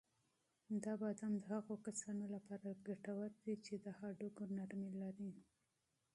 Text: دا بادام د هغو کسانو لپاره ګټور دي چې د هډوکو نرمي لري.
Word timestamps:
دا 0.83 0.93
بادام 1.01 1.33
د 1.39 1.43
هغو 1.55 1.75
کسانو 1.87 2.25
لپاره 2.35 2.79
ګټور 2.87 3.31
دي 3.43 3.55
چې 3.65 3.73
د 3.85 3.87
هډوکو 3.99 4.43
نرمي 4.57 4.91
لري. 5.01 5.31